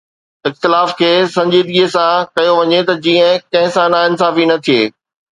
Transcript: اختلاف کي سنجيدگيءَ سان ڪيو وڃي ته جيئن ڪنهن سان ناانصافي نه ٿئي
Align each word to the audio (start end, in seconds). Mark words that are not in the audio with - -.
اختلاف 0.49 0.89
کي 0.99 1.09
سنجيدگيءَ 1.33 1.89
سان 1.95 2.15
ڪيو 2.37 2.53
وڃي 2.59 2.79
ته 2.87 2.93
جيئن 3.03 3.29
ڪنهن 3.51 3.69
سان 3.75 3.87
ناانصافي 3.95 4.45
نه 4.51 4.57
ٿئي 4.65 4.81